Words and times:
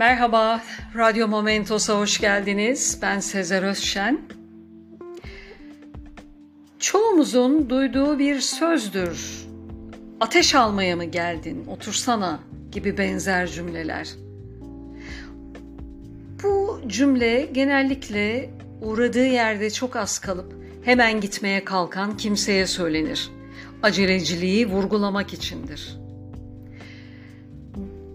Merhaba, 0.00 0.62
Radyo 0.96 1.28
Momentos'a 1.28 1.98
hoş 1.98 2.20
geldiniz. 2.20 2.98
Ben 3.02 3.20
Sezer 3.20 3.62
Özşen. 3.62 4.20
Çoğumuzun 6.78 7.70
duyduğu 7.70 8.18
bir 8.18 8.40
sözdür. 8.40 9.46
Ateş 10.20 10.54
almaya 10.54 10.96
mı 10.96 11.04
geldin, 11.04 11.66
otursana 11.66 12.40
gibi 12.72 12.98
benzer 12.98 13.46
cümleler. 13.46 14.08
Bu 16.42 16.80
cümle 16.86 17.48
genellikle 17.52 18.50
uğradığı 18.82 19.26
yerde 19.26 19.70
çok 19.70 19.96
az 19.96 20.18
kalıp 20.18 20.54
hemen 20.84 21.20
gitmeye 21.20 21.64
kalkan 21.64 22.16
kimseye 22.16 22.66
söylenir. 22.66 23.30
Aceleciliği 23.82 24.68
vurgulamak 24.68 25.32
içindir. 25.32 25.98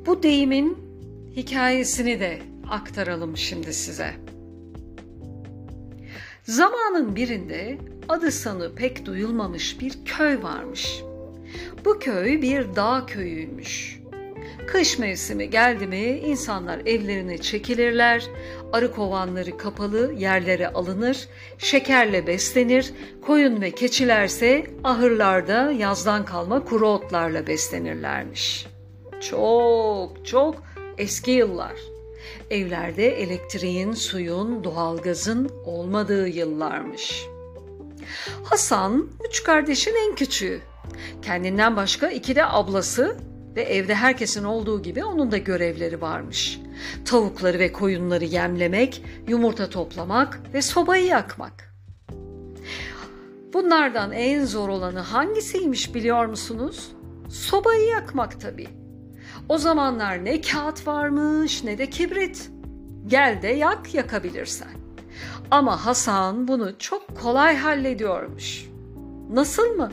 Bu 0.05 0.23
deyimin 0.23 0.84
hikayesini 1.35 2.19
de 2.19 2.39
aktaralım 2.69 3.37
şimdi 3.37 3.73
size. 3.73 4.11
Zamanın 6.43 7.15
birinde 7.15 7.77
adı 8.09 8.31
sanı 8.31 8.75
pek 8.75 9.05
duyulmamış 9.05 9.79
bir 9.79 10.05
köy 10.05 10.43
varmış. 10.43 11.01
Bu 11.85 11.99
köy 11.99 12.41
bir 12.41 12.75
dağ 12.75 13.05
köyüymüş. 13.05 13.99
Kış 14.67 14.99
mevsimi 14.99 15.49
geldi 15.49 15.87
mi 15.87 16.05
insanlar 16.05 16.79
evlerine 16.79 17.37
çekilirler, 17.37 18.23
arı 18.73 18.91
kovanları 18.91 19.57
kapalı 19.57 20.13
yerlere 20.13 20.67
alınır, 20.67 21.27
şekerle 21.57 22.27
beslenir, 22.27 22.93
koyun 23.21 23.61
ve 23.61 23.71
keçilerse 23.71 24.67
ahırlarda 24.83 25.71
yazdan 25.71 26.25
kalma 26.25 26.65
kuru 26.65 26.87
otlarla 26.87 27.47
beslenirlermiş. 27.47 28.67
Çok 29.21 30.25
çok 30.25 30.63
eski 30.97 31.31
yıllar. 31.31 31.73
Evlerde 32.49 33.21
elektriğin, 33.21 33.93
suyun, 33.93 34.63
doğalgazın 34.63 35.51
olmadığı 35.65 36.27
yıllarmış. 36.27 37.25
Hasan 38.43 39.09
üç 39.29 39.43
kardeşin 39.43 39.95
en 40.07 40.15
küçüğü. 40.15 40.61
Kendinden 41.21 41.75
başka 41.75 42.09
iki 42.09 42.35
de 42.35 42.45
ablası 42.45 43.17
ve 43.55 43.61
evde 43.61 43.95
herkesin 43.95 44.43
olduğu 44.43 44.81
gibi 44.81 45.03
onun 45.03 45.31
da 45.31 45.37
görevleri 45.37 46.01
varmış. 46.01 46.59
Tavukları 47.05 47.59
ve 47.59 47.71
koyunları 47.71 48.25
yemlemek, 48.25 49.03
yumurta 49.27 49.69
toplamak 49.69 50.39
ve 50.53 50.61
sobayı 50.61 51.05
yakmak. 51.05 51.75
Bunlardan 53.53 54.11
en 54.11 54.45
zor 54.45 54.69
olanı 54.69 54.99
hangisiymiş 54.99 55.95
biliyor 55.95 56.25
musunuz? 56.25 56.91
Sobayı 57.29 57.85
yakmak 57.85 58.41
tabii. 58.41 58.84
O 59.49 59.57
zamanlar 59.57 60.25
ne 60.25 60.41
kağıt 60.41 60.87
varmış 60.87 61.63
ne 61.63 61.77
de 61.77 61.89
kibrit. 61.89 62.51
Gel 63.07 63.39
de 63.41 63.47
yak 63.47 63.93
yakabilirsen. 63.93 64.71
Ama 65.51 65.85
Hasan 65.85 66.47
bunu 66.47 66.79
çok 66.79 67.21
kolay 67.21 67.57
hallediyormuş. 67.57 68.65
Nasıl 69.29 69.75
mı? 69.75 69.91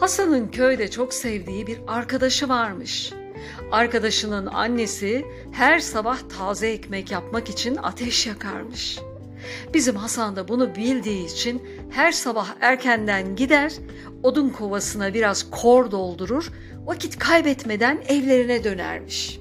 Hasan'ın 0.00 0.48
köyde 0.48 0.90
çok 0.90 1.14
sevdiği 1.14 1.66
bir 1.66 1.78
arkadaşı 1.86 2.48
varmış. 2.48 3.12
Arkadaşının 3.72 4.46
annesi 4.46 5.24
her 5.52 5.78
sabah 5.78 6.18
taze 6.38 6.68
ekmek 6.68 7.10
yapmak 7.10 7.50
için 7.50 7.76
ateş 7.82 8.26
yakarmış. 8.26 8.98
Bizim 9.74 9.96
Hasan 9.96 10.36
da 10.36 10.48
bunu 10.48 10.74
bildiği 10.74 11.26
için 11.26 11.62
her 11.90 12.12
sabah 12.12 12.48
erkenden 12.60 13.36
gider, 13.36 13.72
odun 14.22 14.48
kovasına 14.48 15.14
biraz 15.14 15.50
kor 15.50 15.90
doldurur, 15.90 16.52
vakit 16.84 17.18
kaybetmeden 17.18 18.02
evlerine 18.08 18.64
dönermiş. 18.64 19.40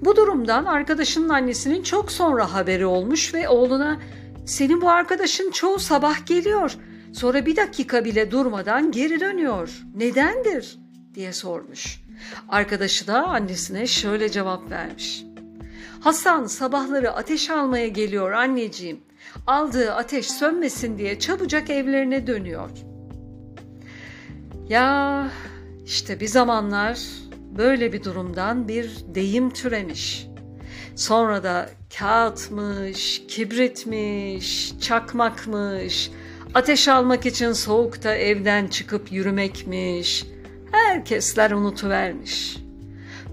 Bu 0.00 0.16
durumdan 0.16 0.64
arkadaşının 0.64 1.28
annesinin 1.28 1.82
çok 1.82 2.12
sonra 2.12 2.52
haberi 2.52 2.86
olmuş 2.86 3.34
ve 3.34 3.48
oğluna 3.48 4.00
senin 4.46 4.80
bu 4.80 4.90
arkadaşın 4.90 5.50
çoğu 5.50 5.78
sabah 5.78 6.26
geliyor. 6.26 6.76
Sonra 7.12 7.46
bir 7.46 7.56
dakika 7.56 8.04
bile 8.04 8.30
durmadan 8.30 8.92
geri 8.92 9.20
dönüyor. 9.20 9.82
Nedendir? 9.96 10.78
diye 11.14 11.32
sormuş. 11.32 12.02
Arkadaşı 12.48 13.06
da 13.06 13.26
annesine 13.26 13.86
şöyle 13.86 14.28
cevap 14.28 14.70
vermiş. 14.70 15.24
Hasan 16.00 16.46
sabahları 16.46 17.12
ateş 17.12 17.50
almaya 17.50 17.88
geliyor 17.88 18.32
anneciğim. 18.32 19.00
Aldığı 19.46 19.92
ateş 19.92 20.30
sönmesin 20.30 20.98
diye 20.98 21.18
çabucak 21.18 21.70
evlerine 21.70 22.26
dönüyor. 22.26 22.70
Ya 24.68 25.28
işte 25.86 26.20
bir 26.20 26.26
zamanlar 26.26 27.00
böyle 27.58 27.92
bir 27.92 28.04
durumdan 28.04 28.68
bir 28.68 28.96
deyim 29.14 29.50
türemiş. 29.50 30.26
Sonra 30.96 31.42
da 31.42 31.70
kağıtmış, 31.98 33.22
kibritmiş, 33.28 34.72
çakmakmış, 34.80 36.10
ateş 36.54 36.88
almak 36.88 37.26
için 37.26 37.52
soğukta 37.52 38.14
evden 38.14 38.66
çıkıp 38.66 39.12
yürümekmiş. 39.12 40.26
Herkesler 40.72 41.50
unutuvermiş. 41.50 42.56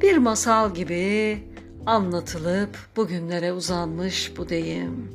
Bir 0.01 0.17
masal 0.17 0.73
gibi 0.73 1.37
anlatılıp 1.89 2.77
bugünlere 2.95 3.53
uzanmış 3.53 4.37
bu 4.37 4.49
deyim. 4.49 5.11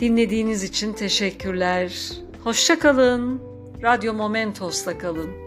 Dinlediğiniz 0.00 0.62
için 0.62 0.92
teşekkürler. 0.92 2.12
Hoşça 2.44 2.78
kalın. 2.78 3.42
Radyo 3.82 4.14
Momentos'ta 4.14 4.98
kalın. 4.98 5.45